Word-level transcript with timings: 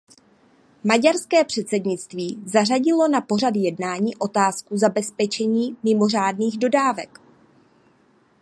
Maďarské 0.83 1.43
předsednictví 1.45 2.43
zařadilo 2.45 3.07
na 3.07 3.21
pořad 3.21 3.53
jednání 3.55 4.15
otázku 4.15 4.77
zabezpečení 4.77 5.77
mimořádných 5.83 6.57
dodávek. 6.57 7.21